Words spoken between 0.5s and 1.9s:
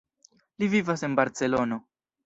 Li vivas en Barcelono.